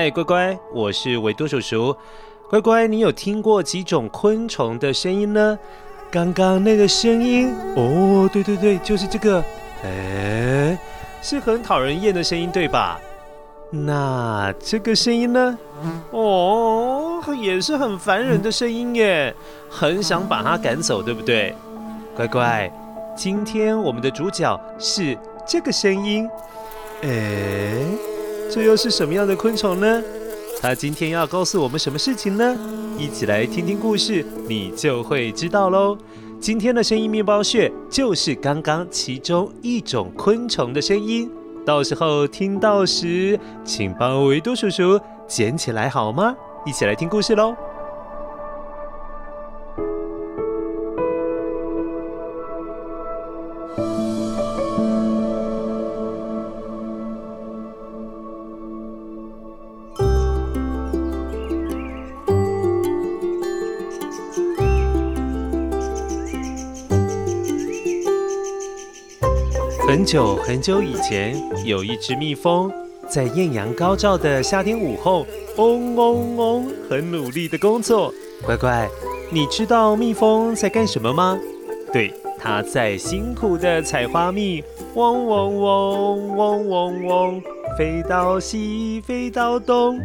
[0.00, 1.94] 嗨，乖乖，我是维多叔叔。
[2.48, 5.58] 乖乖，你有听过几种昆虫的声音呢？
[6.10, 9.44] 刚刚那个声音，哦，对对对，就是这个，
[9.84, 10.78] 哎，
[11.20, 12.98] 是很讨人厌的声音，对吧？
[13.68, 15.58] 那这个声音呢？
[16.12, 19.34] 哦，也是很烦人的声音耶，
[19.68, 21.54] 很想把它赶走，对不对？
[22.16, 22.72] 乖乖，
[23.14, 25.14] 今天我们的主角是
[25.46, 26.26] 这个声音，
[27.02, 28.08] 哎。
[28.52, 30.02] 这又是什么样的昆虫呢？
[30.60, 32.56] 它今天要告诉我们什么事情呢？
[32.98, 35.96] 一起来听听故事，你就会知道喽。
[36.40, 41.30] 今天的声音面包屑就是刚刚其中一种昆虫的声音。
[41.64, 46.34] 到时候听到时，请帮维多叔叔捡起来好吗？
[46.66, 47.54] 一起来听故事喽。
[70.00, 72.72] 很久很久以前，有一只蜜蜂
[73.06, 75.26] 在艳阳高照的夏天午后，
[75.58, 78.10] 嗡嗡嗡，很努力的工作。
[78.42, 78.88] 乖乖，
[79.30, 81.38] 你知道蜜蜂在干什么吗？
[81.92, 87.42] 对，它在辛苦的采花蜜，嗡嗡嗡，嗡嗡嗡，
[87.76, 89.98] 飞到西，飞到东。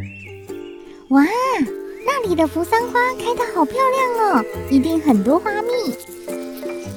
[1.07, 1.23] 哇，
[2.05, 5.95] 那里的扶桑花开得好漂亮哦，一定很多花蜜。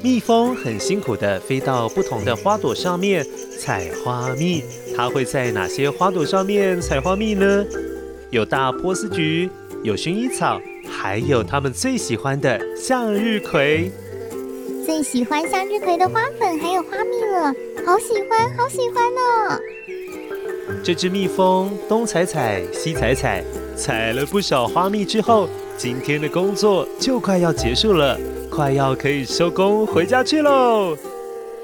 [0.03, 3.27] 蜜蜂很辛苦地飞到不同的花朵上面
[3.59, 4.63] 采花蜜。
[4.97, 7.65] 它会在哪些花朵上面采花蜜呢？
[8.31, 9.51] 有大波斯菊，
[9.83, 13.91] 有薰衣草，还有它们最喜欢的向日葵。
[14.85, 17.55] 最喜欢向日葵的花粉还有花蜜了，
[17.85, 19.61] 好喜欢，好喜欢哦！
[20.83, 23.43] 这只蜜蜂东采采，西采采，
[23.77, 28.19] 采了不少花蜜之后，今天的工作就快要结束了。
[28.59, 30.97] 快要可以收工回家去喽，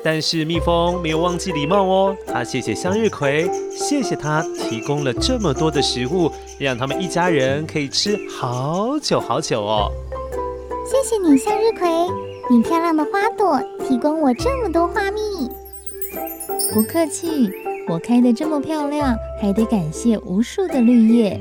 [0.04, 2.16] 但是蜜蜂没有忘记礼貌哦。
[2.24, 9.90] 它谢谢向日葵，谢谢它提供了这么多的食物，让他们一家人可以吃好久好久哦。
[10.86, 11.88] 谢谢你，向日葵，
[12.48, 15.20] 你漂亮的花朵提供我这么多花蜜。
[16.72, 17.50] 不客气，
[17.88, 21.40] 我开的这么漂亮，还得感谢无数的绿叶，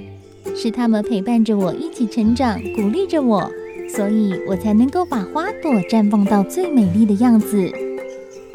[0.55, 3.47] 是他们陪伴着我一起成长，鼓励着我。
[3.95, 7.71] 所以我才能够把花朵绽放到最美丽的样子。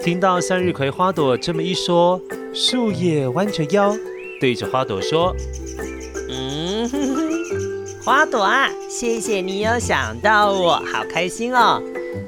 [0.00, 2.20] 听到向日葵花朵这么一说，
[2.52, 3.94] 树叶弯着腰，
[4.40, 5.32] 对着花朵说
[6.28, 11.80] ：“嗯，呵呵，花朵啊，谢谢你有想到我，好开心哦。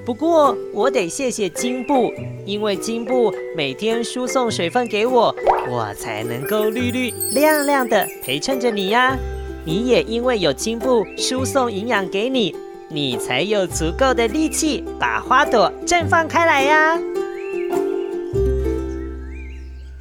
[0.05, 2.13] 不过我得谢谢茎部，
[2.47, 5.35] 因为茎部每天输送水分给我，
[5.69, 9.19] 我才能够绿绿亮亮的陪衬着你呀。
[9.65, 12.55] 你也因为有茎部输送营养给你。”
[12.93, 16.99] 你才有足够的力气把花朵绽放开来呀！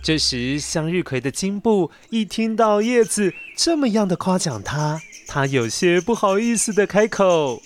[0.01, 7.61] 这时，向日葵的茎部一听到叶子这么样的夸奖他，他有些不好意思的开口：“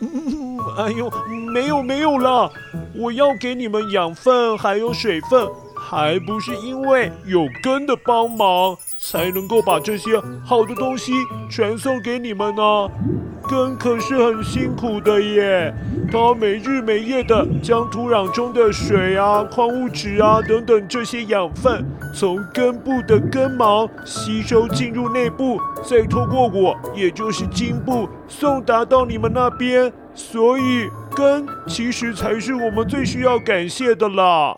[0.00, 1.08] 嗯，哎呦，
[1.52, 2.50] 没有没有啦，
[2.96, 5.46] 我要给你们养分还有水分。”
[5.86, 8.76] 还不是因为有根的帮忙，
[9.10, 11.12] 才能够把这些好的东西
[11.50, 12.88] 传送给你们呢。
[13.46, 15.74] 根可是很辛苦的耶，
[16.10, 21.84] 它每日每夜的将土壤中的水啊、矿物质啊等等这些养分，
[22.14, 29.92] 从根部的根毛吸收进入内部，再透过我，也就是茎部送达到你们那边。
[30.14, 34.56] 所以根其实才是我们最需要感谢的啦。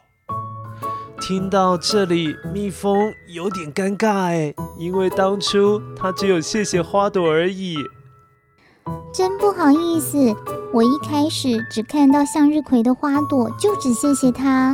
[1.26, 7.74] 听到这里，蜜蜂有点尴尬哎，因为当初它只有谢谢花朵而已。
[9.12, 10.16] 真不好意思，
[10.72, 14.72] 我一开始只看到向日葵的花朵，就只谢谢它。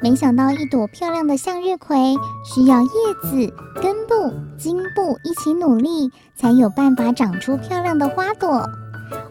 [0.00, 2.14] 没想到一朵漂亮的向日葵
[2.44, 2.88] 需要叶
[3.20, 3.52] 子、
[3.82, 8.64] 根部、茎部一起努力，才有办法长出漂亮的花朵。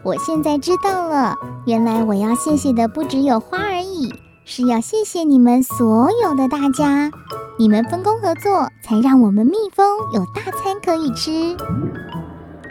[0.04, 1.34] 我现在知道了，
[1.66, 4.10] 原来我要谢谢的不只有花而已，
[4.50, 7.12] 是要谢谢你们所有的大家。
[7.60, 11.54] 你们分工合作，才让我们蜜蜂有大餐可以吃。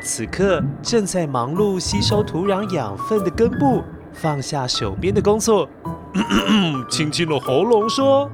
[0.02, 5.69] 此刻正在忙碌吸收土壤养分的根部，放下手边的工作，
[6.88, 8.31] 清清了喉咙说：“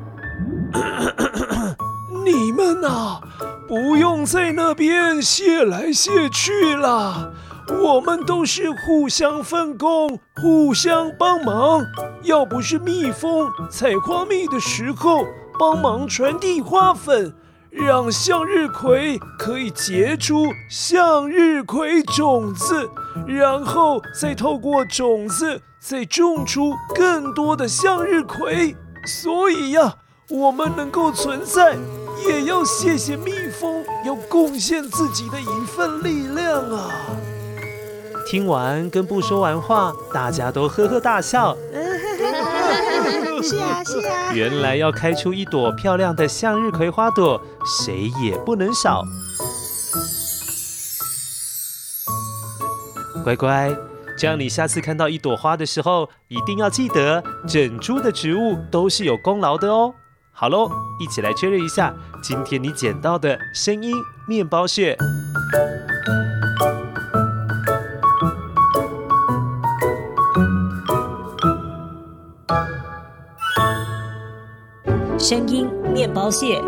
[2.25, 3.21] 你们啊，
[3.67, 7.35] 不用在那边谢来谢去了，
[7.69, 11.85] 我们都是互相分工、互相帮忙。
[12.23, 15.25] 要不是蜜蜂采花蜜的时候
[15.59, 17.35] 帮忙传递花粉。”
[17.75, 22.87] 让向日葵可以结出向日葵种子，
[23.27, 28.77] 然后再透过种子再种出更多的向日葵。
[29.07, 29.95] 所以呀，
[30.29, 31.79] 我们能够存在，
[32.29, 36.91] 也要谢谢蜜蜂，要贡献自己的一份力量啊！
[38.33, 41.55] 听完跟不说完话，大家都呵呵大笑。
[43.43, 44.33] 是啊，是啊。
[44.33, 49.03] 原来要开出一朵漂亮的向日葵花朵，谁也不能少。
[53.23, 53.71] 乖乖，
[54.17, 59.93] 这样你下次看到一朵花的时候，一定要记得，整株的植物都是有功劳的哦。
[60.33, 63.95] 好喽，一起来确认一下，今天你捡到的声音
[64.27, 64.97] 面包屑。
[75.23, 76.61] 声音面包屑，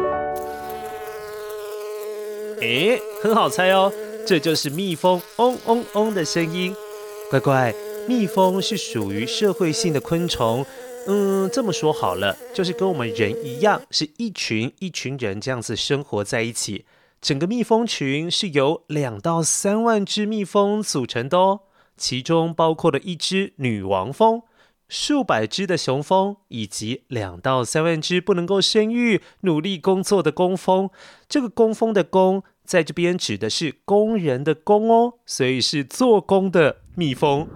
[2.61, 3.93] 诶，很好猜哦，
[4.25, 6.73] 这就是蜜蜂嗡嗡嗡的声音。
[7.29, 7.75] 乖乖，
[8.07, 10.65] 蜜蜂是属于社会性的昆虫，
[11.09, 16.85] 嗯，这么说好了，就是跟我们人一样，是一群一群人这样子生活在一起。
[17.21, 21.63] 整个蜜蜂群是由两到三万只蜜蜂组成的哦，
[21.97, 24.43] 其中包括了一只女王蜂。
[24.97, 30.89] 数百只的雄蜂，以及两到三万只不能够生育、努力工作的工蜂。
[31.29, 37.49] 这个工蜂的“工”在这边指的是工人的“工”哦，所以是做工的蜜蜂。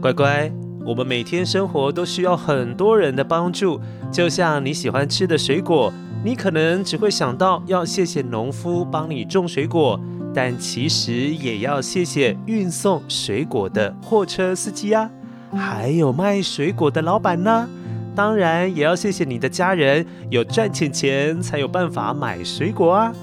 [0.00, 0.50] 乖乖，
[0.86, 3.78] 我们每天生活都需要很多人的帮助，
[4.10, 5.92] 就像你喜欢吃的水果，
[6.24, 10.00] 你可能只会想到要谢谢农夫帮你种水果。
[10.36, 15.10] 但其实也要谢谢运送水果的货车司机啊，
[15.56, 17.66] 还有卖水果的老板呢。
[18.14, 23.14] 当然也要谢谢你的家人，有赚钱钱才有办法买水果啊。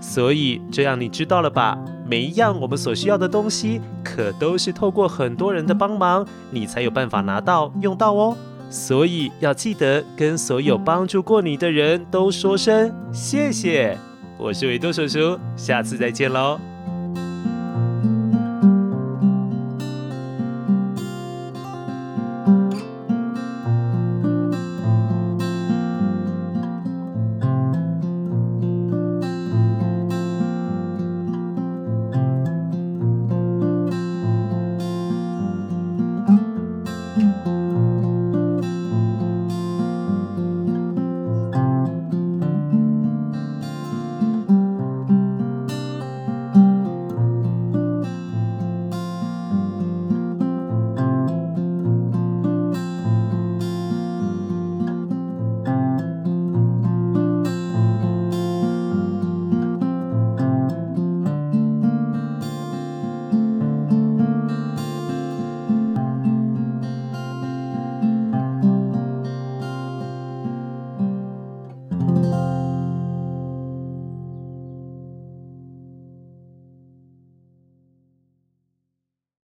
[0.00, 1.78] 所以这样你知道了吧？
[2.06, 8.34] 每一样我们所需要的东西，可都是透过很多人的帮忙，你才有办法拿到用到哦。
[8.70, 13.98] 所以要记得跟所有帮助过你的人都说声谢谢。
[14.42, 16.58] 我是维多叔叔，下次再见喽。